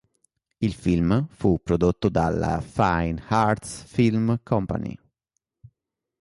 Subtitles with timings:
[0.57, 4.97] Il film fu prodotto dalla Fine Arts Film Company.